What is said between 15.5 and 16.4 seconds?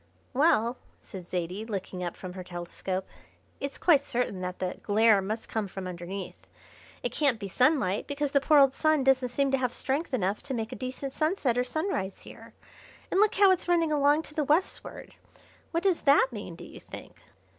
What does that